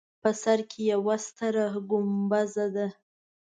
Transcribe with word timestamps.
په 0.21 0.29
سر 0.41 0.59
کې 0.69 0.81
یوه 0.91 1.15
ستره 1.25 1.65
ګومبزه 1.89 2.65
ده. 2.75 2.87